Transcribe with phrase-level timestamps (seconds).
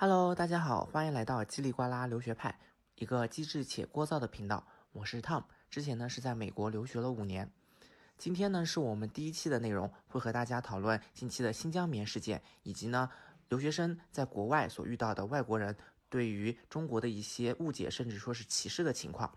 [0.00, 2.56] Hello，大家好，欢迎来到叽里呱啦留学派，
[2.94, 4.64] 一个机智且聒噪的频道。
[4.92, 7.50] 我是 Tom，之前呢是在美国留学了五年。
[8.16, 13.10] 今天呢是我们第一期的内容，会和大家讨论近期的新疆棉事件，以及呢
[13.48, 15.76] 留学生在国外所遇到的外国人
[16.08, 19.28] 对于中国的一些误解，甚至说是歧视的情况。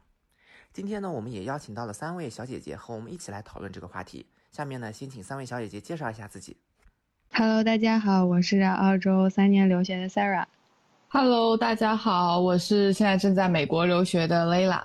[0.72, 4.28] 今天呢，我们也邀请到了三位小姐姐和我们一起来讨论这个话题。
[4.52, 6.56] 下面呢，先请三位小姐姐介绍一下自己。
[7.34, 10.46] Hello，大家好，我是澳洲三年留学的 Sarah。
[11.14, 14.82] Hello，大家好，我是现在正在美国留学的 Layla。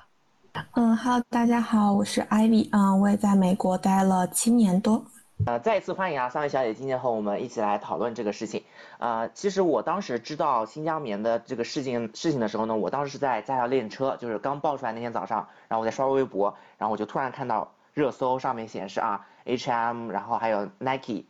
[0.73, 2.69] 嗯，Hello，大家好，我是 Ivy。
[2.73, 5.05] 嗯，我也在美国待了七年多。
[5.47, 8.61] 呃，再一次欢迎啊，三位小姐今天和我们一起来讨论这个事情。
[8.99, 21.23] 呃，其实我当时知道新疆棉的这个事情事情的时候呢，我当时是在驾校练车，就是刚爆出来那天早上，然后我在刷微博，然后我就突然看到热搜上面显示啊，H&M，然后还有 Nike。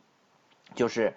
[0.75, 1.15] 就是，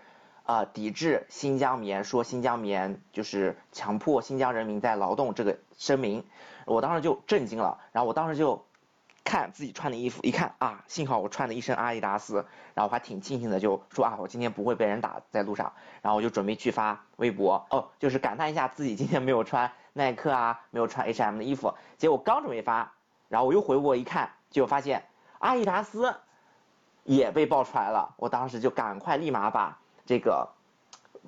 [0.50, 6.24] 呃，抵制新疆棉，说新疆棉就是强迫新疆人民在劳动这个声明，
[6.66, 7.78] 我当时就震惊了。
[7.92, 8.64] 然后我当时就
[9.22, 15.72] 看自己穿的衣服，一看啊，幸好我穿的一身阿迪达斯，然后我还挺庆幸的，就说啊，我今天不会被人打在路上。
[16.02, 21.74] 然后我就准备去发微博，哦，就是感叹一下自己今天没有穿耐克啊，没有穿 H&M 的衣服。
[21.96, 22.92] 结果刚准备发，
[23.28, 25.04] 然后我又回我一看，就发现
[25.38, 26.12] 阿迪达斯。
[27.04, 29.79] 也被爆出来了，我当时就赶快立马把
[30.10, 30.48] 这个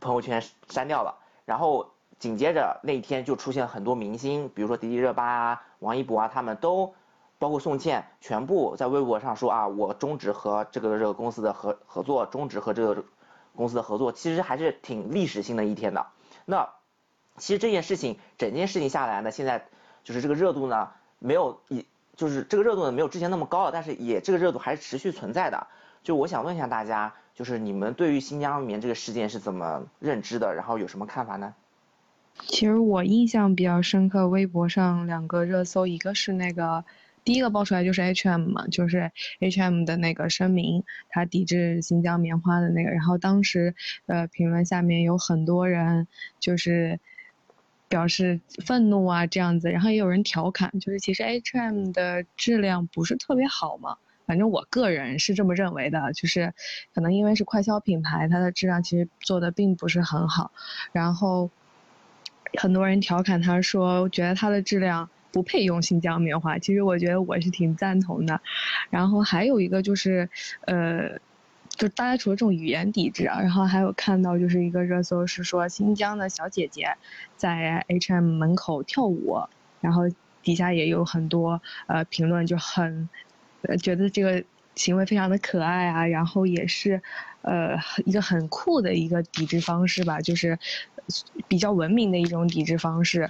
[0.01, 1.15] 朋友圈删掉了。
[1.45, 6.93] 然后紧接着那一天就出现很多明星，比如说迪丽热巴啊、王一博啊，他们都
[7.39, 13.05] 包括宋茜，全部在微博上说啊，我终止和这个这个公司的合合作，终止和这个
[13.55, 14.11] 公司的合作。
[14.11, 16.09] 其实还是挺历史性的一天的。
[16.45, 16.71] 那
[17.37, 19.69] 其实这件事情，整件事情下来呢，现在
[20.03, 21.87] 就是这个热度呢，没有以。
[22.15, 25.67] 就是这个热度呢没有之前那么高了，但是也这个热度还是持续存在的。
[26.03, 31.55] 就我想问一下大家，就是你们对于新疆棉这个事件是怎么认知的，然后有什么看法呢？
[32.47, 36.85] 其实我印象比较深刻，微博上两个热搜，一个是那个
[37.25, 43.75] 第一个爆出来就是 H&M 嘛，就是 H&M 的那个声明，它抵制新疆棉花的那个，然后当时
[44.07, 46.09] 呃评论下面有很多人
[46.41, 46.99] 就是。
[47.89, 53.99] 表示愤怒啊，这样子，然后也有人调侃，就是其实 H&M 的质量不是特别好嘛，
[54.33, 56.55] 反正我个人是这么认为的，就是
[56.95, 60.53] 可能因为是快消品牌，它的质量其实做的并不是很好，
[60.91, 61.51] 然后
[62.59, 68.41] 很多人调侃他说，觉得它的质量不配用新疆棉花，其实我觉得我是挺赞同的，
[68.89, 70.31] 然后还有一个就是，
[70.65, 71.21] 呃。
[71.75, 76.97] 就大家除了这种语言抵制啊，然后还有看到就是一个热搜是说新疆的小姐姐
[77.39, 79.39] 在 H&M 门口跳舞，
[79.81, 80.03] 然后
[80.43, 83.09] 底下也有很多呃评论就很，
[83.63, 84.43] 呃觉得这个
[84.75, 87.03] 行为非常的可爱啊，然后也是，
[87.43, 90.59] 呃一个很酷的一个抵制方式吧，就是。
[91.49, 93.29] 比较文明的一种抵制方式，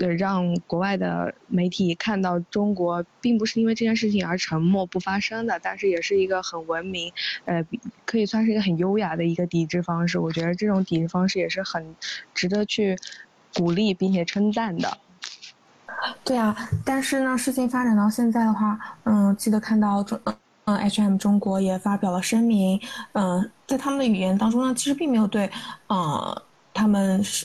[0.00, 7.12] 呃，让国外的媒体看到中国并不是因为这件事情而沉默不发声的，但是也是一个很文明，
[7.44, 7.64] 呃，
[8.04, 10.18] 可以算是一个很优雅的一个抵制方式。
[10.18, 11.94] 我觉得这种抵制方式也是很
[12.34, 12.96] 值得去
[13.54, 14.98] 鼓励并且称赞的。
[16.24, 20.18] 对啊，但是呢，事情发展到现在的话，嗯，记得看到中，
[20.64, 22.80] 嗯，H&M 中国也发表了声明，
[23.12, 25.50] 嗯，在他们的语言当中呢，其实并没有对，
[25.88, 26.42] 嗯。
[26.74, 27.44] 他们是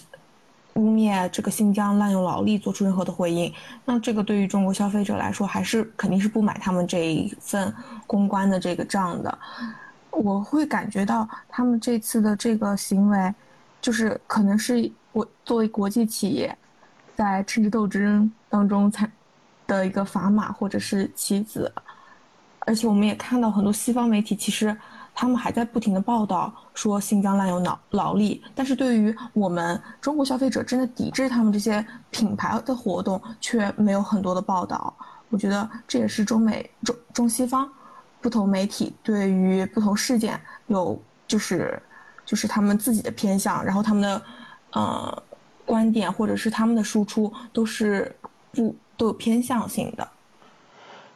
[0.75, 3.53] 污蔑这个新疆滥用劳力，做出任何的回应。
[3.83, 7.73] 那这个对于中国消费者来说，还是肯定是不买他们这一份
[8.05, 9.37] 公关的这个账的。
[10.11, 13.35] 我会感觉到他们这次的这个行为，
[13.81, 16.57] 就是可能是我作为国际企业，
[17.17, 19.11] 在政治斗争当中才
[19.65, 21.69] 的一个砝码或者是棋子。
[22.59, 24.77] 而且我们也看到很多西方媒体，其实。
[25.19, 34.95] 他们还在不停的报道说新疆滥用劳劳力，但是对于我们中国消费者真的抵制他们这些品牌的活动，却没有很多的报道。
[35.29, 37.67] 我觉得这也是中美中中西方
[38.21, 41.81] 不同媒体对于不同事件有就是
[42.23, 44.21] 就是他们自己的偏向，然后他们的
[44.73, 45.23] 呃
[45.67, 48.15] 观点或者是他们的输出都是
[48.51, 50.09] 不都有偏向性的。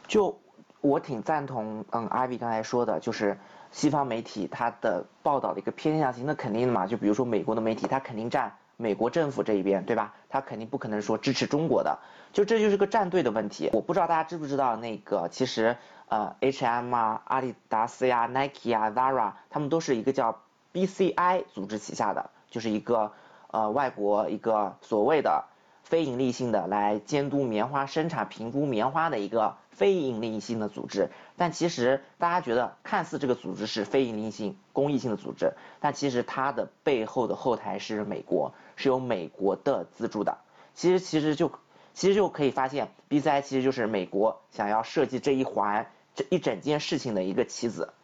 [0.06, 0.38] 就
[0.80, 3.36] 我挺赞同嗯阿比刚才说的，就是。
[3.74, 10.12] 西方媒体它的报道的一个偏向性，那肯定的嘛，就比如说美国的媒体，它肯定站美国政府这一边，对吧？
[10.28, 11.98] 它肯定不可能说支持中国的，
[12.34, 13.70] 就这就是个站队的问题。
[13.72, 15.74] 我不知道大家知不知道，那个其实
[16.10, 20.38] 呃，H&M 啊、阿迪达斯呀、Nike 啊、Zara，他们都是一个叫
[20.74, 23.10] BCI 组织旗下的，就是一个
[23.52, 25.44] 呃外国一个所谓的
[25.84, 29.56] 非盈利性的来监督棉花生产、评估棉花的一个。
[29.72, 40.36] 非盈利性的组织，但其实大家觉得看似这个组织是非盈利性、公益性的组织，但其实它的背后的后台是美国，是由美国的资助的。
[40.74, 41.50] 其实其实就
[41.94, 47.94] 其实就可以发现，BCI 其实就是美国想要设计这一环这一整件事情的一个棋子。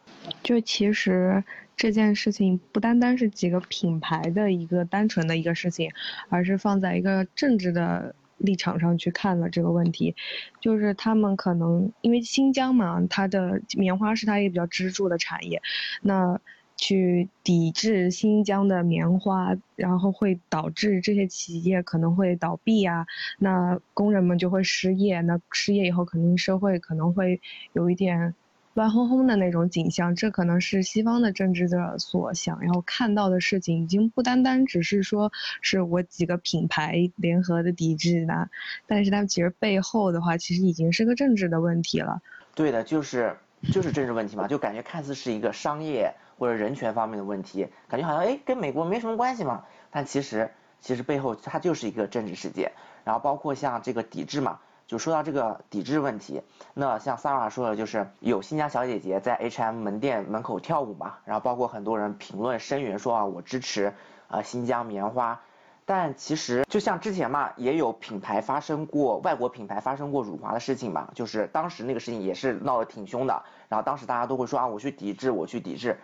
[0.41, 1.43] 就其实
[1.79, 5.89] 这件事情不单单是几个品牌的一个单纯的一个事情，
[6.27, 10.13] 而是放在一个政治的立场上去看了这个问题。
[10.59, 15.61] 就是他们可能因为新疆嘛，它的棉花是它一个比较支柱的产业，
[16.01, 16.41] 那
[16.75, 23.05] 去抵制新疆的棉花，然后会导致这些企业可能会倒闭啊，
[23.37, 27.39] 那工人们就会失业，那失业以后肯定社会可能会
[27.71, 28.35] 有一点。
[28.79, 38.49] 乱哄哄的那种景象，这可能是西方的政治者所想要看到的事情，已经不单单只是说是我几个品牌联合的抵制的，
[38.87, 42.21] 但是他们其实背后的话，其实已经是个政治的问题了。
[42.55, 43.35] 对的，就是
[43.69, 50.49] 就是政治问题嘛，就感觉看似是一个商业或者人权方面的问题，感觉好像哎跟美国没什么关系嘛，但其实
[50.79, 52.71] 其实背后它就是一个政治事件，
[53.03, 54.61] 然后包括像这个抵制嘛。
[54.89, 56.41] 就说到这个抵制问题，
[56.73, 63.93] 那像 Sara 说的，就是有新疆小姐姐在 H&M 门店门口跳舞嘛，然后包括很多人评论声援说啊，我支持
[64.29, 65.39] 啊新疆棉花，
[65.85, 75.99] 但其实就像之前嘛，也有品牌发生过外国品牌发生过辱华的事情嘛，就是当时那个事情也是闹得挺凶的，然后当时大家都会说啊，我去抵制，我去抵制，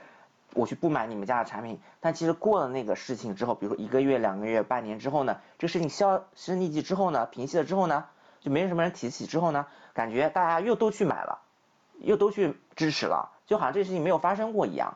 [0.54, 8.06] 我去不买你们家的产品，但其实过了那个事情之后，比如说一个月、两个月、半年之后呢，这个事情消声匿迹之后呢，平息了之后呢？
[8.45, 11.39] 就没什么人提起之后呢，感觉大家又都去买了，
[12.00, 14.95] 又都去支持了，就好像这事情没有发生过一样。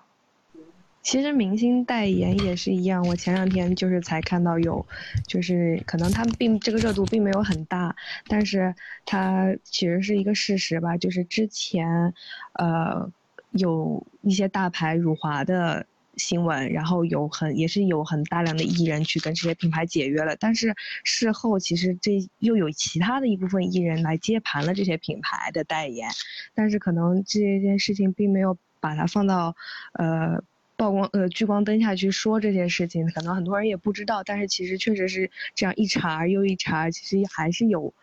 [1.01, 4.85] 其实明星代言也是一样，我前两天就是才看到有，
[5.25, 7.95] 就是可能他们并这个热度并没有很大，
[8.27, 12.13] 但是它其实是一个事实吧，就是之前，
[12.53, 13.11] 呃，
[13.49, 15.87] 有一些大牌辱华的。
[16.19, 26.09] 新闻，然后有很也是有很大量的艺人去跟这些品牌解约了，但是事后其实这又有其他的一部分艺人来接盘了这些品牌的代言，
[26.53, 29.55] 但是可能这件事情并没有把它放到，
[29.93, 30.43] 呃，
[30.75, 37.93] 曝光呃聚光灯下去说这件事情，可能很多人也不知道，但是其实确实是这样一茬又一茬，其实还是有，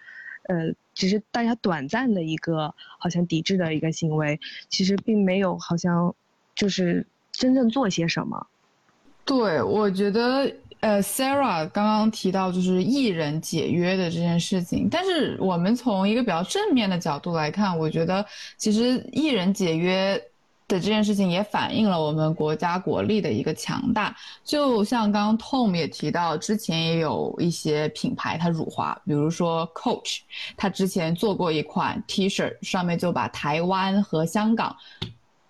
[0.44, 4.40] 呃，只是大家短暂的一个好像抵制的一个行为，
[4.70, 6.14] 其实并没有好像
[6.54, 7.06] 就是。
[7.36, 8.46] 真正做些什么？
[9.24, 10.48] 对，我觉得，
[10.80, 18.24] 呃，Sarah 刚刚提到就是艺人解约的这件事情，但是我们从一个比较正面的角度来看，我觉得
[18.56, 20.16] 其实艺人解约
[20.68, 24.14] 的这件事情也反映了我们国家国力的一个强大。
[24.44, 30.20] 就像刚刚 Tom 也提到，之前也有一些品牌它辱华，比如说 Coach，
[30.56, 34.76] 他之前做过一款 T 恤，上面就把台湾和香港。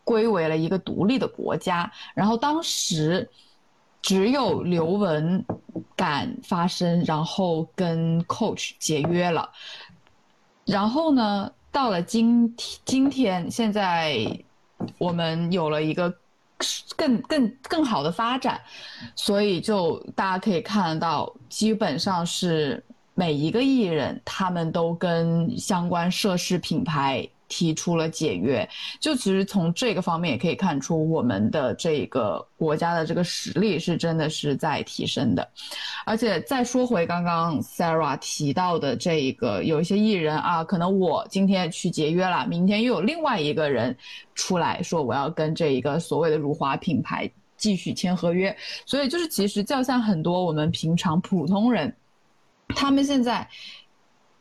[0.06, 3.28] 归为了一个独立的国家，然后当时
[4.00, 5.44] 只有刘雯
[5.96, 9.50] 敢发声，然后跟 Coach 解约了。
[10.64, 12.54] 然后呢，到了今，
[12.84, 14.16] 今天现在
[14.96, 16.14] 我们有了一个
[16.96, 18.60] 更更更好的发展，
[19.16, 22.80] 所以就大家可以看到，基本上是
[23.14, 27.28] 每一个艺人他们都跟相关涉事品牌。
[27.48, 28.68] 提出了解约，
[29.00, 35.48] 就其实从这个方面也可以看出，我们的这个国家的这个实力是真的是在提升的。
[36.04, 43.96] 而且再说回刚刚 Sarah 提到的这一个，有一些艺人啊，可能我今天去节约了，明天又有另外一个人
[44.34, 51.94] 出来说我要跟这一个所谓的辱华品牌继续签合约，所以就是其实就像很多我们平常普通人，
[52.68, 53.48] 他们现在。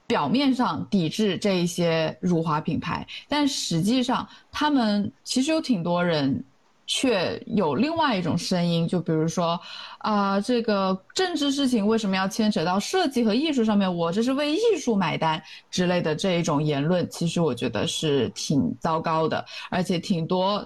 [0.07, 6.43] 表面上抵制这一些辱华品牌，但实际上他们其实有挺多人，
[6.85, 9.59] 却有另外一种声音，就比如说，
[9.97, 13.93] 啊，这个政治事情为什么要牵扯到设计和艺术上面？
[13.95, 20.63] 我这是为艺术买单之类的这一种言论，其实我觉得是挺糟糕的，而且挺多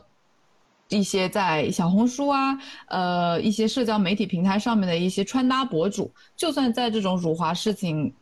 [0.89, 8.13] 一些在小红书啊，呃，一些社交媒体平台上面的一些穿搭博主，就算在这种辱华事情。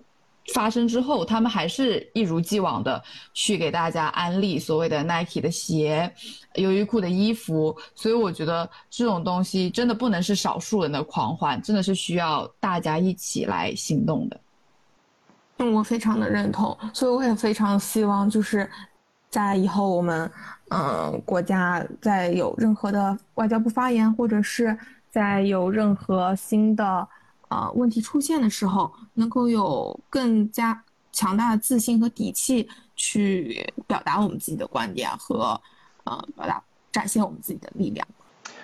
[0.54, 6.10] 发生之后，他们还是一如既往的去给大家安利所谓的 Nike 的鞋、
[6.56, 14.39] 优衣库的衣服，所以我觉得这种东西真的不能是少数人的狂欢，真的是需要大家一起来行动的。
[15.58, 18.70] 嗯，我非常的认同，所以我也非常希望，就是
[19.30, 20.32] 在以后我们，
[20.70, 24.77] 嗯，国家在有任何的外交部发言，或者是
[25.10, 27.08] 在有任何新的。
[27.50, 35.60] 呃，问题出现的时候，能够有更加强大的自信和底气去表达我们自己的观点和，
[36.04, 36.62] 呃，表达
[36.92, 38.08] 展现我们自己的力量。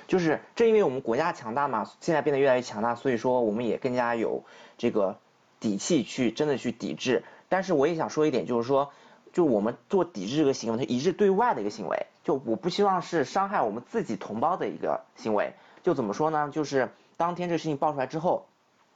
[0.06, 4.44] 就是正因为我们国家强大嘛，现在变得越来越强大，所以说我们也更加有
[4.78, 5.18] 这个
[5.60, 7.24] 底气去真的去抵制。
[7.48, 8.92] 但是我也想说一点，就是说，
[9.32, 15.54] 就我们做抵制这个行为，它一致对外的一个行为，就我不希望是伤害我们自己同胞的一个行为。
[15.82, 16.50] 就怎么说呢？
[16.52, 18.46] 就是当天这个事情爆出来之后，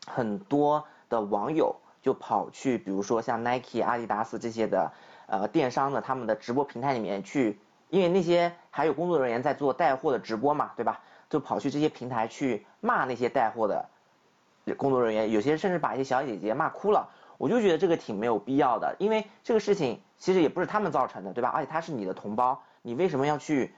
[0.07, 4.91] 很多的网友就跑去，比如说像 Nike、阿迪达斯这些的
[5.27, 7.59] 呃电商的他们的直播平台里面去。
[7.89, 10.99] 因为那些还有工作人员在做带货的直播嘛，对吧？
[11.29, 13.87] 就跑去这些平台去骂那些带货的
[14.75, 17.07] 工作人员，有些甚至把一些小姐姐骂哭了。
[17.37, 21.47] 我就觉得这个挺没有必要的，因为这个事情其实也不是他们造成的，对吧？
[21.55, 23.73] 而且他是你的同胞，你为什么要去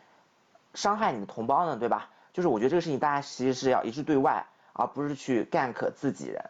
[0.74, 1.78] 伤害你的同胞呢？
[1.78, 2.10] 对吧？
[2.34, 6.50] 就是我觉得这个事情大家其实是要一致对外，而不是去干克自己人。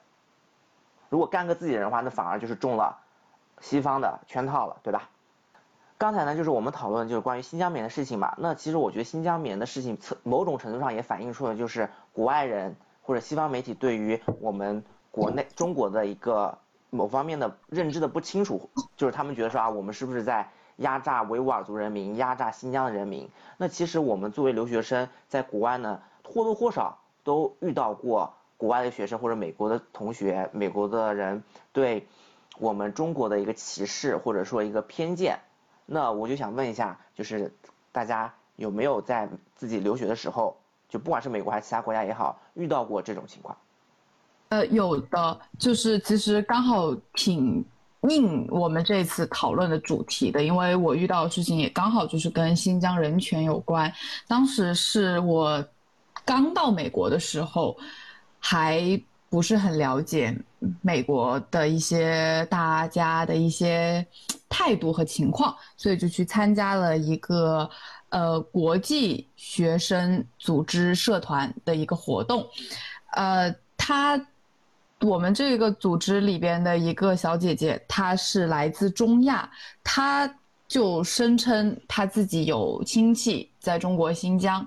[1.10, 2.98] 如果干克自己人的话，那反而就是中了
[3.60, 5.10] 西方的圈套了，对吧？
[5.98, 8.34] 刚才呢，就是我们讨论就是关于新疆棉的事情嘛。
[8.38, 16.58] 那其实我觉得新疆棉的事情，某种程度上也反映出了就是国外人或者西方媒体对于我们国内中国的一个
[16.90, 23.30] 某方面的认知的不清楚，就是他们觉得说啊，我们是不是在压榨维吾尔族人民，压榨新疆的人民？
[23.58, 32.08] 那其实我们作为留学生在国外呢，或多或少都遇到过国外的学生或者美国的同学、美国的人对
[32.58, 35.40] 我们中国的一个歧视或者说一个偏见。
[35.86, 37.52] 那我就想问一下，就是
[37.92, 40.56] 大家有没有在自己留学的时候，
[40.88, 43.58] 就不管是美国还是其他国家也好，遇到过这种情况？
[44.50, 47.64] 呃，有的，就是其实刚好挺
[48.02, 53.92] 应我们这次讨论的主题的，因为我遇到的事情也刚好就是跟新疆人权有关。
[54.28, 55.64] 当时是我
[56.30, 57.76] 刚到美国的时候，
[58.40, 59.02] 还。
[59.32, 60.36] 不是很了解
[60.82, 64.04] 美国的一些大家的一些
[64.50, 67.70] 态度和情况，所以就去参加了一个
[68.10, 72.44] 呃国际学生组织社团的一个活动，
[73.12, 74.20] 呃，他
[75.02, 79.48] 我们这个组织里边的一个小姐姐，她是来自中亚，
[79.84, 80.28] 她。
[80.70, 84.66] 就声称他自己有亲戚在中国新疆，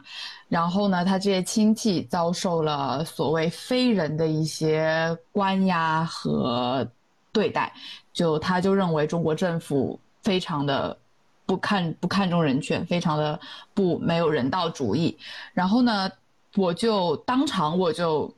[0.48, 6.84] 然后呢，他这些亲戚遭受了所谓非人的一些关押和
[7.30, 7.72] 对待，
[8.12, 10.98] 就他就认为中国政府非常的
[11.46, 13.38] 不看不看重人权，非常的
[13.72, 15.16] 不没有人道主义。
[15.54, 16.10] 然后呢，
[16.56, 18.28] 我就当场我就，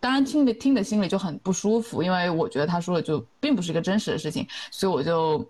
[0.00, 5.46] 当然听着听着心里就很不舒服，因为我觉得他说的就并不是一个真实的事情，所以我就。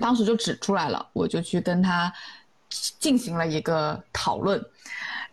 [0.00, 2.12] 当时就指出来了，我就去跟他
[2.98, 4.62] 进行了一个讨论，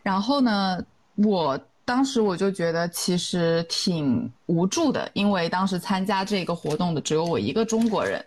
[0.02, 0.82] 然后呢，
[1.16, 8.24] 我当时我就觉得其实挺无助的，因为当时参加这个活动的只有我一个中国人，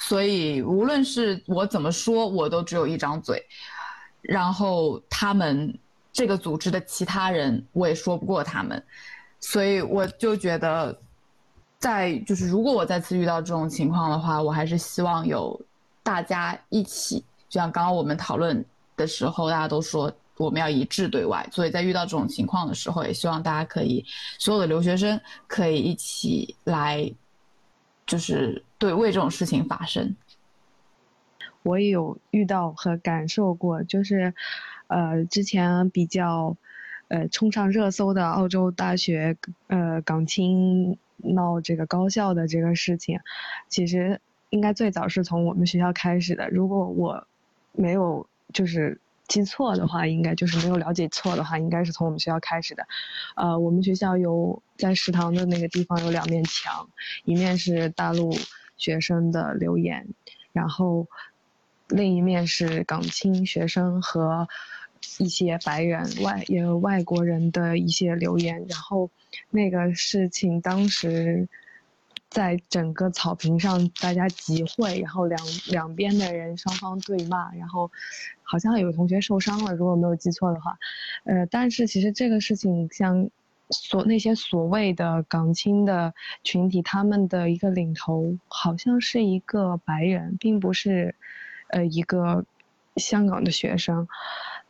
[0.00, 3.40] 所以无论是我怎么说，我都只有一张嘴，
[4.22, 5.72] 然后他们
[6.12, 8.82] 这个组织的其他人我也说不过他们，
[9.38, 10.98] 所以我就觉得，
[11.78, 15.60] 在就是如果我再次遇到这种情况的话，我还是希望有。
[16.06, 18.64] 大家一起，就像刚刚我们讨论
[18.96, 24.04] 的时候，大家都说我们要一致对外，所以在遇到这种情况的时候，也希望大家可以，
[24.38, 27.12] 所有的留学生可以一起来，
[28.06, 30.14] 就是对为这种事情发声。
[31.64, 34.32] 我也有遇到和感受过，就是，
[34.86, 36.56] 呃，之前比较，
[37.08, 39.36] 呃，冲上热搜的澳洲大学，
[39.66, 43.18] 呃，港青闹这个高校的这个事情，
[43.68, 44.20] 其实。
[44.50, 46.48] 应该最早是从我们学校开始的。
[46.50, 47.26] 如果我
[47.72, 52.86] 没有就是记错的话，应该就是没有了解错的话，应该是从我们学校开始的。
[53.34, 56.88] 呃，我们学校有在食堂的那个地方有两面墙，
[57.24, 58.32] 一面是大陆
[58.76, 60.06] 学生的留言，
[60.52, 61.06] 然后
[61.88, 64.48] 另一面是港青学生和
[65.18, 68.64] 一些白人外也有外国人的一些留言。
[68.68, 69.10] 然后
[69.50, 71.48] 那个事情当时。
[72.28, 75.40] 在整个草坪上，大家集会，然后两
[75.70, 77.90] 两边的人双方对骂，然后
[78.42, 80.76] 好像有同学受伤了，如果没有记错的话，
[81.24, 83.30] 呃，但是其实这个事情，像
[83.70, 91.14] 所那些所谓的港青的群体，他们的一个领头好像是一个白人，并不是
[91.68, 92.44] 呃一个
[92.96, 94.06] 香港的学生。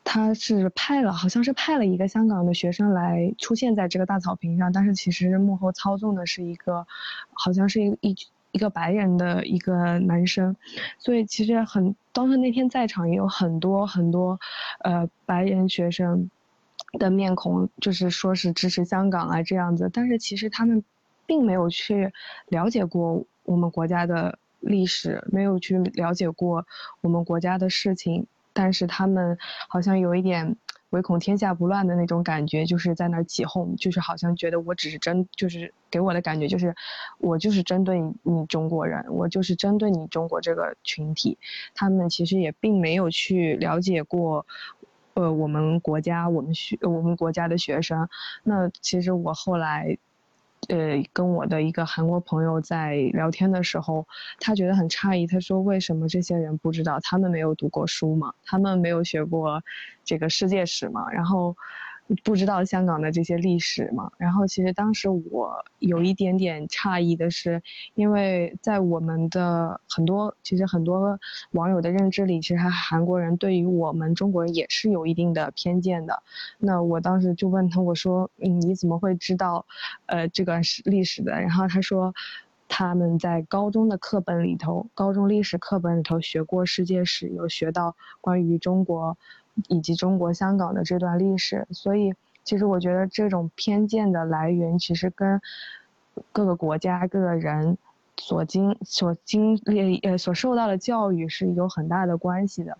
[0.08, 6.86] 他是派了，好像是派了一个香港的学生来出现在这个大草坪上，但是其实幕后操纵的是一个，
[7.32, 8.16] 好像是一一
[8.52, 10.54] 一个白人的一个男生，
[11.00, 14.38] 所以其实很当时那天在场也有很多很多，
[14.84, 16.30] 呃白人学生
[17.00, 20.84] 的面孔，就是说是支持香港啊这样子，但是其实他们
[21.26, 22.12] 并没有去
[22.46, 26.64] 了解过我们国家的历史，没有去了解过
[27.00, 28.28] 我们国家的事情。
[28.56, 29.36] 但是他们
[29.68, 30.56] 好像有一点
[30.90, 36.74] 唯恐天下不乱的那种感觉，就是在那儿起哄，就是好像觉得我只是针，就是给我的感觉就是，
[37.18, 41.36] 我就是针对你中国人，我就是针对你中国这个群体，
[41.74, 44.46] 他们其实也并没有去了解过，
[45.12, 48.08] 呃，我们国家我们学我们国家的学生，
[48.42, 49.98] 那其实我后来。
[50.68, 54.06] 呃，跟我的一个韩国朋友在聊天的时候，
[54.40, 55.26] 他觉得很诧异。
[55.26, 56.98] 他说：“为什么这些人不知道？
[57.02, 58.32] 他们没有读过书吗？
[58.44, 59.62] 他们没有学过
[60.04, 61.56] 这个世界史吗？”然后。
[62.22, 64.12] 不知道香港的这些历史嘛？
[64.16, 67.60] 然后其实当时我有一点点诧异的是，
[67.94, 71.18] 因为在我们的很多其实很多
[71.50, 76.22] 网友的认知里，其实韩国人对于我们中国人也是有一定的偏见的。
[76.58, 79.66] 那我当时就问他，我说：“嗯，你怎么会知道，
[80.06, 82.14] 呃，这个是历史的？”然后他说，
[82.68, 89.18] 他们在高中的课本里头，高中历史课本里头学过世界史，有学到关于中国。
[89.68, 95.40] 以及中国香港的这段历史，所以其实我觉得这种偏见的来源，其实跟
[96.32, 97.78] 各个国家、各个人
[98.16, 102.76] 所经、所经历、呃所受到的教育是有很大的关系的。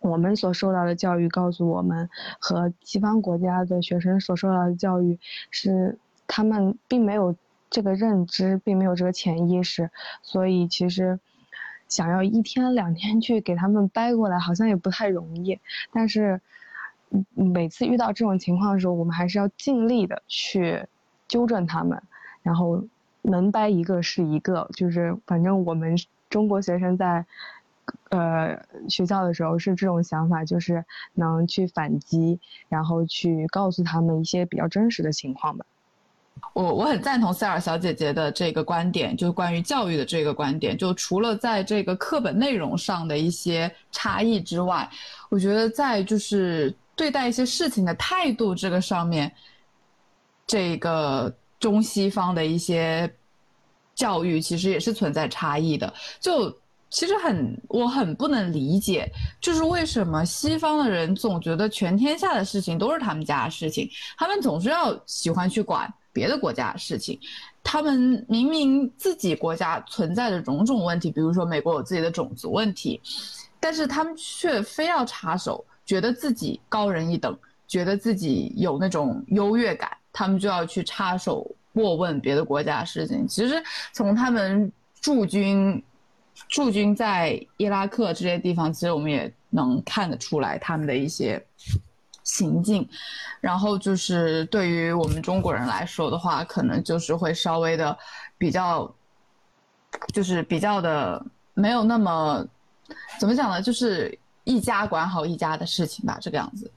[0.00, 5.18] 我们所受到的教育告诉我们，和西方国家的学生所受到的教育
[5.50, 7.34] 是他们并没有
[7.68, 9.90] 这个认知，并没有这个潜意识，
[10.22, 11.20] 所以其实。
[11.88, 15.58] 想要一天两天去给他们掰过来，好像也不太容易。
[15.92, 16.40] 但是，
[17.34, 20.86] 每次遇到这种情况的时候，我们还是要尽力的去
[21.26, 22.02] 纠正他们，
[22.42, 22.84] 然后
[23.22, 24.68] 能掰一个是一个。
[24.74, 25.96] 就是反正我们
[26.28, 27.24] 中国学生在，
[28.10, 35.64] 呃学校的时候是这种想法，就是能去反击，然后去告诉他们一些比较真实的情况吧。
[36.52, 40.76] 我我很赞同塞尔小姐姐的这个观点，就是关于教育的这个观点。
[40.76, 44.88] 就除了在这个课本内容上的一些差异之外，
[45.28, 49.32] 我觉得在就是对待一些事情的态度这个上面，
[50.46, 53.12] 这个中西方的一些
[53.94, 55.92] 教育其实也是存在差异的。
[56.20, 56.50] 就
[56.90, 59.06] 其实很我很不能理解，
[59.40, 65.92] 就是为什么西方的人总觉得全天下的事情都是他们家的事情，他们总是要喜欢去管。
[66.18, 67.16] 别的国家的事情，
[67.62, 73.00] 他们明明自己国家存在着种种问题，比如说美国有自己的种族问题，
[73.60, 83.24] 但是他们却非要插手，觉得自己高人一等，觉得自己有那种优越感，他们就要去插手过问别的国家的事情。
[83.28, 85.80] 其实从他们驻军
[86.48, 91.40] 驻军在伊拉克这些地方，其实我们也能看得出来他们的一些。
[92.28, 92.86] 行径，
[93.40, 97.96] 然后就是对于我们中国人来说的话，可能就是会稍微的
[98.36, 98.94] 比较，
[100.12, 102.46] 就是比较的没有那么
[103.18, 103.62] 怎么讲呢？
[103.62, 106.70] 就是一家管好一家的事情吧，这个样子。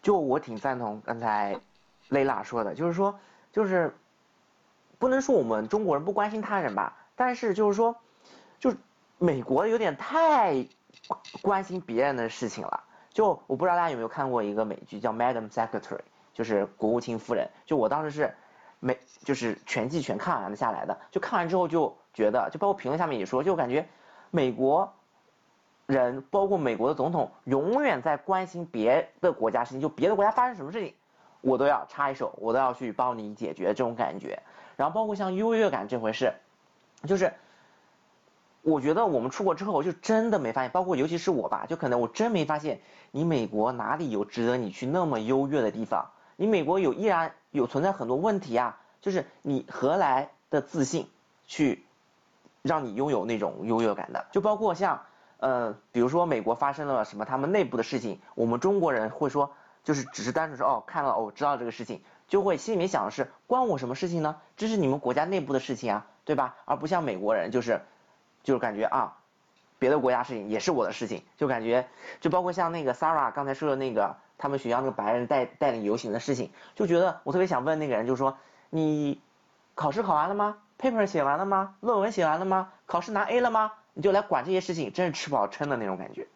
[0.00, 1.58] 就我挺赞同刚才
[2.10, 3.18] 雷拉说的，就是说，
[3.52, 3.92] 就是
[4.98, 7.96] 不能说我们中国人不关心他人吧，但是就是说，
[8.60, 8.72] 就
[9.18, 10.64] 美国有点太
[11.42, 12.84] 关心别人的事情了。
[13.14, 15.80] 就我不知道大家有没有看过一个美剧叫《Madam Secretary》，
[16.34, 17.48] 就是国务卿夫人。
[17.64, 18.34] 就我当时是
[18.80, 20.98] 没，就是全季全看完了下来的。
[21.12, 23.86] 就看完之后就觉得，就包括评论下面也说，就感觉
[24.32, 24.92] 美国
[25.86, 30.92] 人，包括美国的总统，永远在关心别的国家事情，就别的国家发生什么事情，
[31.40, 34.42] 我都要插一手，我都要去帮你解决这种感觉。
[34.76, 36.34] 然后包括像优越感这回事，
[37.06, 37.32] 就是。
[38.64, 46.10] 我觉得我们出国之后，就真的没发现，包括尤其是我吧，就可能我真没发现，你美国哪里有值得你去那么优越的地方？
[46.36, 51.06] 你美国有依然有存在很多问题啊，就是你何来的自信
[51.46, 51.84] 去
[52.62, 54.24] 让你拥有那种优越感的？
[54.32, 55.02] 就包括像
[55.36, 59.52] 呃，比如说美国发生了什么他们内部的事情，我们中国人会说，
[59.84, 64.36] 就是只是单纯说哦，看了哦，知道这个事情，就会心里面想的是关我什么事情呢？
[64.56, 66.56] 这是你们国家内部的事情啊，对吧？
[66.64, 67.82] 而不像美国人就是。
[68.44, 69.16] 就是感觉啊，
[69.80, 71.88] 别的国家事情也是我的事情，就感觉
[72.20, 78.36] 就包括像那个 Sarah 刚才说的那个他们学校那个白人带带领游行的事情，就觉得我特别想问那个人，就是说
[78.70, 79.20] 你
[79.74, 81.74] 考试考完了吗？paper 写完了吗？
[81.80, 82.70] 论文写完了吗？
[82.86, 83.72] 考试拿 A 了吗？
[83.94, 86.26] 你就来管这些事情，真是吃饱撑的那种感觉。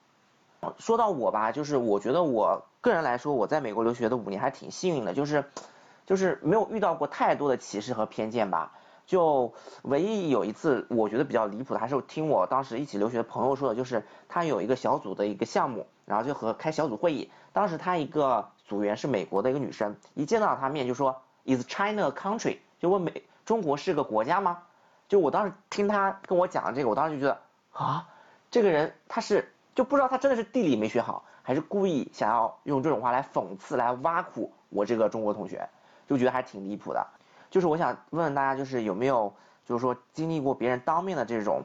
[0.78, 5.44] 说到我吧，就是我觉得我个人来说，我在美国留学的五年还挺幸运的，就是
[6.06, 8.72] 就是没有遇到过太多的歧视和偏见吧。
[9.08, 22.58] 就唯一有一次，我觉得比较离谱的，还是听我当时一起留学的朋友说的，就是他有一个小组的一个项目，然后就和开小组会议，当时他一个组员是美国的一个女生，一见到他面就说，Is China a country？
[22.78, 24.58] 就问美中国是个国家吗？
[25.08, 27.40] 就我当时听他跟我讲这个，我当时就觉得
[27.72, 28.06] 啊，
[28.50, 31.24] 这个人他是就不知道他真的是地理没学好。
[31.42, 35.66] 还是故意想要用这种话来讽刺、来挖苦我这个中国同学？
[36.06, 37.06] 就觉得还挺离谱的。
[37.50, 39.32] 就是我想问问大家，就是有没有
[39.66, 41.64] 就是说经历过别人当面的这种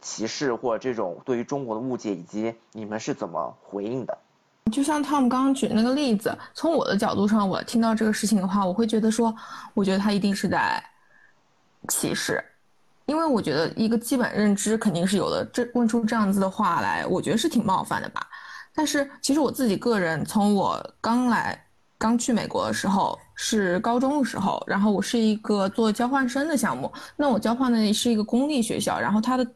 [0.00, 4.16] 歧视或者这种对于中国的误解，以及你们是怎么回应的？
[4.70, 9.34] 就像 Tom 刚刚举那个例子，从我的角度上，我听到这个事情的话，我会觉得说，
[9.72, 10.82] 我觉得他一定是在
[11.88, 12.44] 歧视，
[13.06, 15.42] 因为我觉得一个基本认知肯定是有的。
[15.46, 18.26] 这问出这样子的话来，我觉得是挺冒犯的吧。
[18.74, 21.58] 但是其实我自己个人，从我刚来、
[21.98, 29.46] 刚去美国的时候是高中的时候，然后我是一个做交换生的项目，那我交换的是一个公立学校，然后它的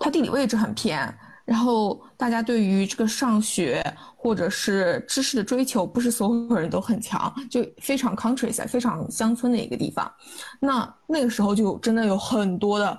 [0.00, 1.12] 它地理位置很偏。
[1.46, 10.08] 然后大家对于这个上学或者是知识的追求，不是所有人都很强，就非常 countryside，非常乡村的一个地方。
[10.60, 12.96] 那那个时候就真的有很多的，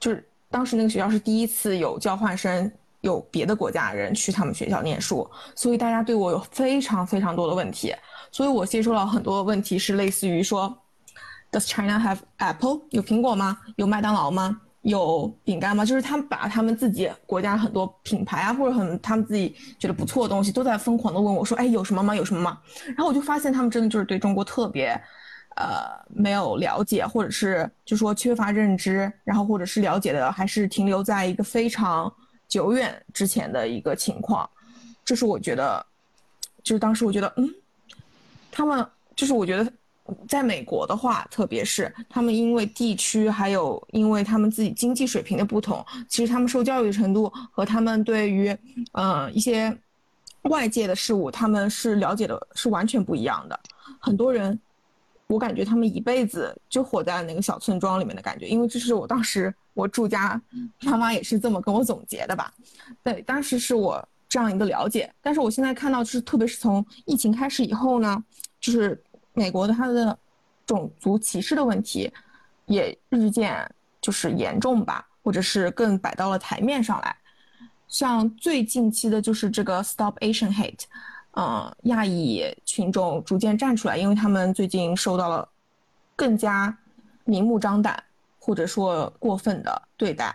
[0.00, 2.70] 就是当时那个学校是第一次有交换生，
[3.02, 7.94] 有别的国家人去他们学校念书，所以大家对我有非常非常多的问题。
[8.32, 10.74] 所以我接收到很多问题是类似于说
[11.50, 12.80] ，Does China have apple？
[12.90, 13.58] 有苹果吗？
[13.76, 14.58] 有麦当劳吗？
[14.82, 15.84] 有饼干吗？
[15.84, 22.16] 就是他们把他们自己国家很多品牌啊，或者很他们自己觉得不错的东西，都在疯狂的问我说：“哎，有什么吗？
[22.16, 24.88] 有什么吗？”然后我就发现他们真的就是对中国特别，
[25.56, 32.12] 呃，没有了解，或者是就说缺乏认知，然后或者是了解的还是停留在一个非常
[32.52, 34.48] 久远之前的一个情况。
[35.02, 35.84] 这是我觉得，
[36.62, 37.48] 就是当时我觉得，嗯，
[38.50, 38.86] 他们
[39.16, 39.72] 就是我觉得。
[40.28, 48.54] 在美国的话，特别是他们因为地区，还有因为他们自己经济水平的不同，其实他们受教育程度和他们对于，
[48.92, 49.74] 嗯一些
[50.42, 53.58] 外界的事物，他们是了解的是完全不一样的。
[54.00, 54.58] 很多人，
[55.32, 60.40] 我感觉他们一辈子就活在那个小村庄里面的感觉，因为这是我当时我住家，
[60.82, 62.52] 妈妈也是这么跟我总结的吧。
[63.02, 68.22] 对，当时是我这样一个了解，但是我现在看到，就是特别是从疫情开始以后呢，
[68.60, 69.02] 就是。
[69.34, 70.18] 美国的它的
[70.66, 72.12] 种族歧视的问题
[72.66, 73.66] 也日渐
[73.98, 77.16] 就是严重吧，或者是更摆到了台面上来。
[77.88, 80.82] 像最近期的就是这个 Stop Asian Hate，
[81.36, 85.48] 嗯，亚裔群众逐渐站出来，因为他们最近受到了
[86.14, 86.76] 更加
[87.24, 88.02] 明目张胆
[88.38, 90.34] 或者说过分的对待。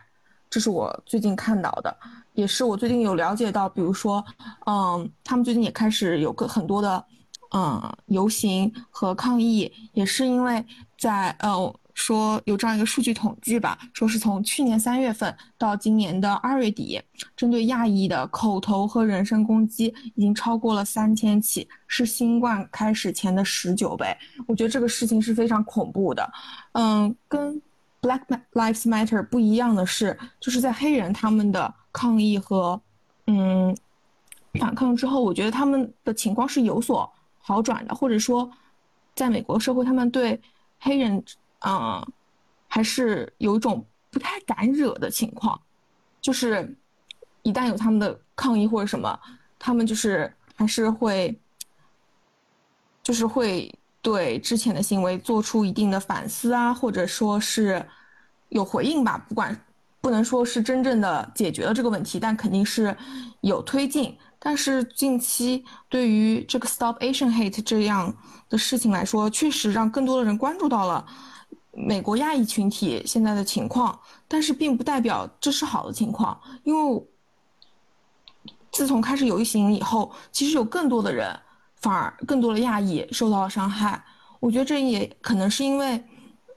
[0.50, 1.96] 这是我最近看到的，
[2.34, 4.24] 也是我最近有了解到，比如说，
[4.66, 7.06] 嗯，他们最近也开始有个很多的。
[7.52, 10.66] 嗯，游行和抗议也是因为
[10.98, 17.02] 在呃说有这样一个数据统计吧，说是从去年三月份到今年的二月底，
[17.36, 24.16] 针对亚裔的口头和人身攻击已经超过了三千起，是新冠开始前的十九倍。
[24.48, 26.32] 我觉得这个事情是非常恐怖的。
[26.74, 27.60] 嗯，跟
[28.00, 28.22] Black
[28.54, 32.80] Lives Matter 不一样的是，就是在黑人他们的抗议和
[33.26, 33.76] 嗯
[34.60, 37.12] 反抗之后，我觉得他们的情况是有所。
[37.40, 38.52] 好转的，或者说，
[39.16, 40.38] 在美国社会，他们对
[40.80, 41.24] 黑人，
[41.66, 42.06] 嗯，
[42.68, 45.60] 还是有一种不太敢惹的情况，
[46.22, 46.76] 就是
[47.42, 49.20] 一旦有他们的抗议或者什么，
[49.58, 51.38] 他们就是还是会，
[53.02, 57.86] 就是会对之前的行为做出一定的反思啊，或者说是
[58.50, 59.18] 有回应吧。
[59.28, 59.60] 不管
[60.00, 62.96] 不能说是真正的解决了这个问题，但肯定是
[63.42, 64.18] 有推进。
[64.40, 68.16] 但是近期对于这个 Stop Asian Hate 这样
[68.48, 71.06] 的事情来说，确实让更多的人关注到了
[71.78, 73.98] 美国亚裔群体现在的情况。
[74.28, 77.08] 但是并不代表这是好的情况，因为
[78.72, 81.40] 自从开始游行以后，其实有更多的人，
[81.76, 84.04] 反而更多的亚裔受到了伤害。
[84.40, 86.04] 我觉得这也可能是因为，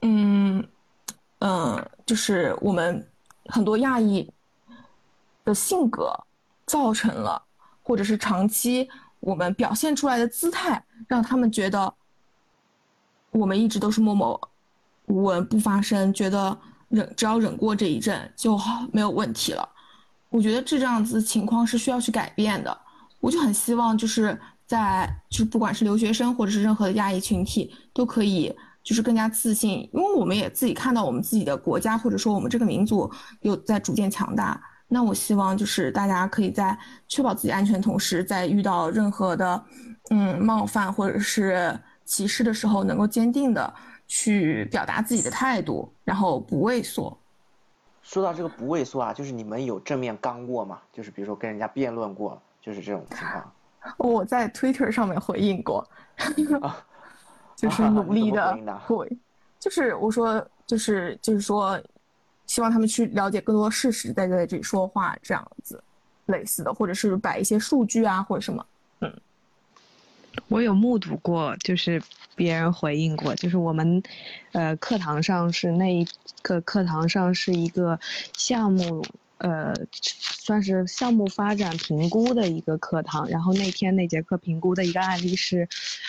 [0.01, 0.67] 嗯
[1.39, 3.07] 嗯，就是我们
[3.45, 4.29] 很多亚裔
[5.45, 6.13] 的性格
[6.65, 7.41] 造成了。
[7.83, 8.87] 或者是长期
[9.19, 11.91] 我们表现出来的姿态，让他们觉得
[13.31, 14.39] 我们一直都是默默
[15.11, 16.57] 无闻不发声，觉得
[16.89, 19.67] 忍只要忍过这一阵就好没有问题了。
[20.29, 22.75] 我觉得这这样子情况是需要去改变的。
[23.19, 34.59] 我就很希望就是在就是不管是留学生或者是任何的亚裔群体都可以就是更加自信，因为我们也自己看到我们自己的国家或者说我们这个民族有在逐渐强大。
[34.87, 39.63] 那我希望就是大家可以在确保自己安全同时，在遇到任何的，
[40.09, 41.79] 嗯冒犯或者是
[42.11, 43.73] 歧视的时候，能够坚定的
[44.05, 47.17] 去表达自己的态度，然后不畏缩。
[48.03, 50.81] 说到这个不畏缩啊，就是你们有正面刚过吗？
[50.91, 53.53] 就是比如说跟人家辩论过，就是这种情况。
[53.97, 55.87] 我在 Twitter 上面回应过
[57.55, 59.09] 就是努力的回，
[59.57, 61.81] 就是我说，就是就是说。
[62.47, 65.81] 希望他们去了解更多事实，再在这里说话这样子，
[66.25, 68.65] 类似的，或者是摆一些数据啊，或者什么。
[70.47, 72.01] 我有目睹过，就是
[72.35, 74.01] 别人回应过，就是我们，
[74.53, 76.05] 呃，课堂上是那一
[76.41, 77.99] 个课堂上是一个
[78.37, 79.03] 项目。
[79.43, 83.27] 呃，算是项目发展评估的一个课堂。
[83.27, 85.67] 然后那天那节课评估的一个案例是，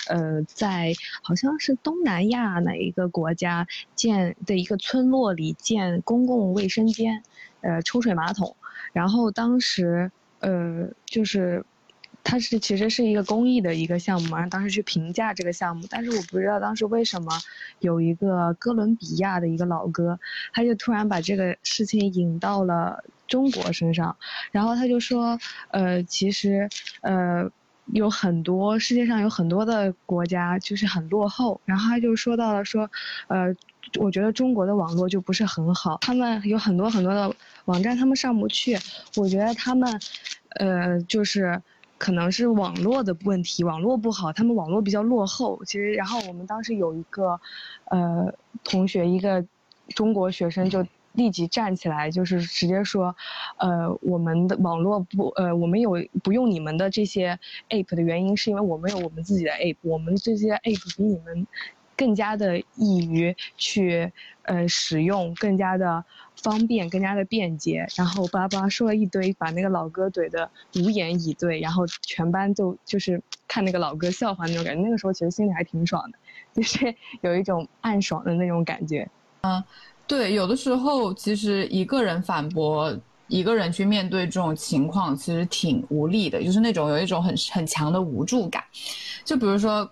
[0.08, 7.22] 呃，在好像是东南亚哪一个国家建的一个村落里建公共卫生间，
[7.62, 8.54] 呃，抽水马桶。
[8.92, 11.64] 然后当时，呃，就是。
[12.24, 17.30] 它是其实是一个公益的一个项目嘛，然后当时去评价这个项目，但是我不知道当时为什么
[17.80, 20.18] 有一个哥伦比亚的一个老哥，
[20.52, 24.16] 他就突然把这个事情引到了中国身上，
[24.50, 25.38] 然后他就说，
[25.70, 26.68] 呃，其实，
[27.02, 27.50] 呃，
[27.86, 32.88] 有很多世界上有很多的国家就是很落后，然后他就说到了说，
[33.26, 33.54] 呃，
[33.98, 38.78] 我觉得中国的网络就不是很好，他们有很多很多的网站他们上不去，
[39.16, 40.00] 我觉得他们，
[40.50, 41.60] 呃，就是。
[42.02, 45.62] 可能是网络的问题，网络不好，他们网络比较落后。
[45.64, 47.40] 其实，然后我们当时有一个，
[47.84, 48.34] 呃，
[48.64, 49.46] 同学，一个
[49.94, 53.14] 中国学生就立即站起来，就是直接说，
[53.56, 55.92] 呃，我们的网络不，呃，我们有
[56.24, 57.38] 不用你们的这些
[57.68, 61.46] app 的原因，是因为我们有我们自己的 app，我们这些 app 比你们
[62.02, 64.12] 更加的易于去
[64.42, 66.04] 呃使用，更加的。
[66.42, 74.82] 方便更加的便捷，然后巴拉巴拉说了一堆，把那个老哥怼得无言以对，然后全班就就是看那个老哥笑话那种感觉。
[74.82, 76.18] 那个时候其实心里还挺爽的，
[76.52, 79.08] 就是有一种暗爽的那种感觉。
[79.42, 79.62] 嗯，
[80.08, 82.92] 对，有的时候其实一个人反驳，
[83.28, 88.64] 一个人去面对这种情况，其实挺无力的，就是那种有一种很很强的无助感。
[89.24, 89.88] 就比如说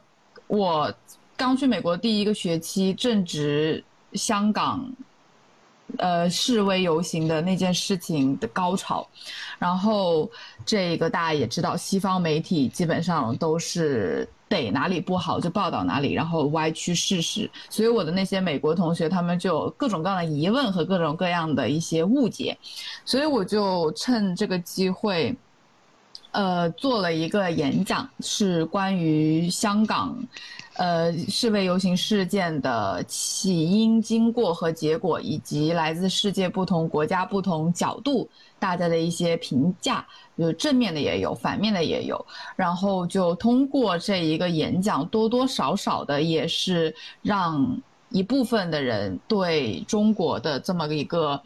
[0.48, 0.92] 我
[1.40, 4.86] 刚去美国第一个学期，正值香港。
[5.98, 9.04] 呃，示威游行的那件事情的高潮，
[9.58, 10.30] 然后
[10.64, 22.56] 这个大家也知道，西方媒体基本上都是得哪里不好就报道哪里，然后歪曲事实，所以我的那些美国同学他们就各种各样的疑问和各种各样的一些误解，
[23.04, 25.34] 所以我就趁这个机会。
[26.32, 30.16] 呃，做了一个演讲，是关于香港，
[30.74, 38.28] 呃，示威游行事件的起因、经过和结果，以及来自世界不同国家不同角度
[38.60, 42.24] 大家的一些评价，有正面的也有，反面的也有。
[42.54, 47.76] 然后就通过这一个演讲，多多少少的也是让
[48.10, 51.42] 一部分的人对中国的这么一个。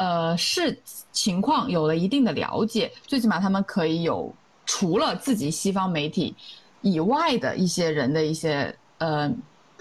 [0.00, 0.74] 呃，是
[1.12, 4.32] 情况有了一定的了解，最起码他们可以有
[4.64, 6.34] 除了自己西方媒体
[6.80, 9.30] 以外的一些人的一些呃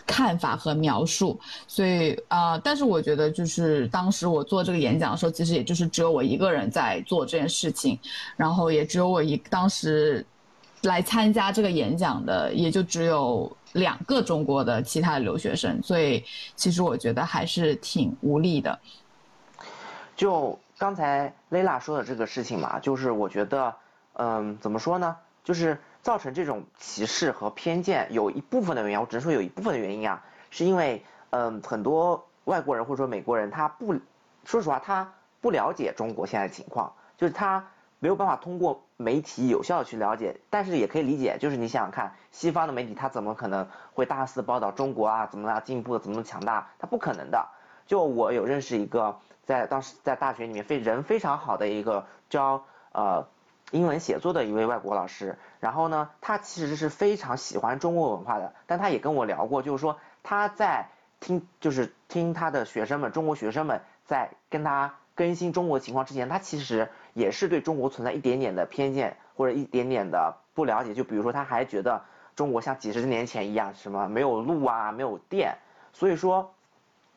[0.06, 1.40] 看法和描述。
[1.68, 7.98] 所以啊，但是我觉得就是当时我做这个演讲的时候，其实也就是只有我一个人在做这件事情，
[8.36, 10.26] 然后也只有我一当时
[10.82, 16.22] 来参加这个演讲的，也就只有两个中国的其他的留学生，所以
[16.58, 18.78] 其实我觉得还是挺无力的。
[20.20, 23.74] 就刚才蕾拉说的这个事情嘛，就是我觉得，
[24.16, 25.16] 嗯，怎么说呢？
[25.46, 33.96] 就是造成这种歧视和偏见，有一部分的原因，我只能说有一部分的原因啊，是因为，嗯，很多外国人或者说美国人，他不，
[34.44, 37.66] 说实话，他不了解中国现在的情况，就是他
[38.00, 47.48] 没有办法通过媒体有效的去了解，但是也可以理解，就是你想想看，西方的媒体他怎么可能会大肆报道中国啊，怎么啊进步，怎么强大，他不可能的。
[47.88, 49.18] 就我有认识一个。
[49.50, 53.26] 在当时在大学里面非人非常好的一个教呃
[53.72, 72.04] 英文写作的一位外国老师，然后呢，他其实是非常喜欢中国文化的，但他也跟我聊过，就是说他在听就是听他的学生们中国学生们在跟他更新中国情况之前，他其实也是对中国存在一点点的偏见或者一点点的不了解，就比如说他还觉得
[72.36, 75.58] 中国像几十年前一样什么没有路啊没有电，
[75.92, 76.54] 所以说。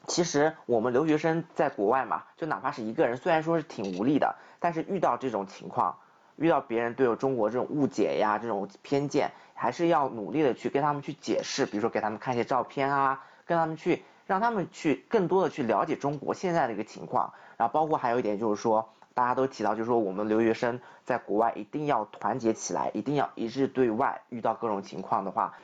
[0.07, 5.97] 其实我们留学生在国外嘛，就哪怕是一个人，虽然说是挺无力的，但是遇到这种情况，
[6.37, 17.33] 遇到别人对中国这种误解呀、这种偏见，还是要努力的去跟他们去解释，比如说给他们看一些照片啊，跟他们去让他们去更多的去了解中国现在的一个情况。
[17.57, 24.21] 然后包括还有一点就是说，大家都提到就是说我们留学生在国外一定要团结起来，一定要一致对外。
[24.31, 25.55] 遇到各种情况的话，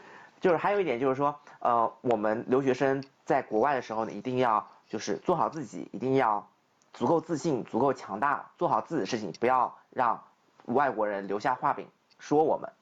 [0.41, 3.05] 就是还有一点就是说，呃，我们留学生。
[3.25, 6.49] 在国外的时候呢，一定要就是做好自己，一定要
[6.95, 10.23] 足够自信、足够强大，做好自己的事情，不要让
[10.65, 11.87] 外国人留下画饼
[12.19, 12.73] 说我们。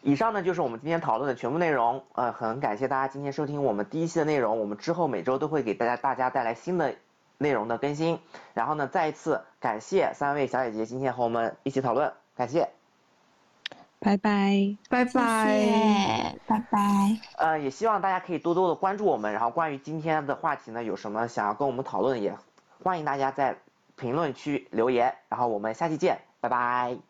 [0.00, 6.94] 以上呢就是我们今天讨论的全部内容，呃，很感谢大家今天收听我们第一期的内容，我们之后每周都会给大家大家带来新的
[7.36, 8.20] 内容的更新。
[8.54, 12.77] 然后呢，再一次感谢三位小姐姐今天和我们一起讨论，感谢。
[14.00, 16.78] 拜拜，拜拜，拜拜。
[17.36, 19.32] 呃，也希望大家可以多多的关注我们。
[19.32, 22.32] 然后关于今天的话题呢，有什么想要跟我们讨论，也
[22.82, 23.56] 欢迎大家在
[23.96, 25.12] 评论区留言。
[25.28, 27.07] 然后我们下期见，拜拜。